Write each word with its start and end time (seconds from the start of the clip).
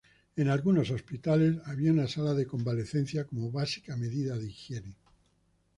En 0.35 0.49
algunos 0.49 0.89
hospitales 0.89 1.57
había 1.65 1.91
una 1.91 2.07
sala 2.07 2.33
de 2.33 2.47
convalecencia, 2.47 3.27
como 3.27 3.51
básica 3.51 3.95
medida 3.95 4.35
de 4.35 4.47
higiene. 4.47 4.95